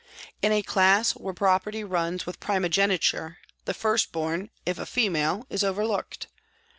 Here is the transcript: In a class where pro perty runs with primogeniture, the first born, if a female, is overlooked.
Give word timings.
In 0.41 0.51
a 0.51 0.63
class 0.63 1.11
where 1.11 1.31
pro 1.31 1.59
perty 1.59 1.83
runs 1.83 2.25
with 2.25 2.39
primogeniture, 2.39 3.37
the 3.65 3.73
first 3.75 4.11
born, 4.11 4.49
if 4.65 4.79
a 4.79 4.87
female, 4.87 5.45
is 5.51 5.63
overlooked. 5.63 6.25